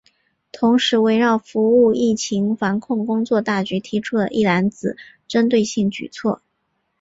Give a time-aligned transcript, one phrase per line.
[0.51, 4.97] 同时围绕服务疫情防控工作大局提出了“一揽子”
[5.29, 6.41] 针对性举措